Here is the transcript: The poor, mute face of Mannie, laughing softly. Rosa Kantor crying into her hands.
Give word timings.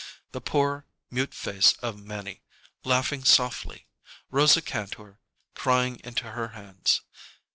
The 0.31 0.41
poor, 0.41 0.87
mute 1.11 1.35
face 1.35 1.73
of 1.73 2.01
Mannie, 2.03 2.41
laughing 2.83 3.23
softly. 3.23 3.85
Rosa 4.31 4.59
Kantor 4.63 5.19
crying 5.53 6.01
into 6.03 6.31
her 6.31 6.47
hands. 6.57 7.01